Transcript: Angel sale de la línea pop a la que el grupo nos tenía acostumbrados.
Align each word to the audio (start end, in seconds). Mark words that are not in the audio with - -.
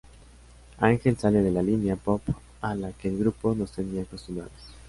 Angel 0.79 1.15
sale 1.19 1.43
de 1.43 1.51
la 1.51 1.61
línea 1.61 1.95
pop 1.95 2.23
a 2.61 2.73
la 2.73 2.91
que 2.91 3.07
el 3.07 3.19
grupo 3.19 3.53
nos 3.53 3.71
tenía 3.73 4.01
acostumbrados. 4.01 4.51